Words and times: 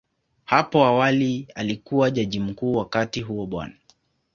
Hapo 0.45 0.85
awali 0.85 1.47
alikuwa 1.55 2.11
Jaji 2.11 2.39
Mkuu, 2.39 2.73
wakati 2.77 3.21
huo 3.21 3.45
Bw. 3.45 3.61